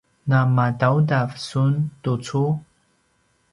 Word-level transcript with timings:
namadaudav 0.29 1.29
sun 1.47 1.73
tucu? 2.03 2.43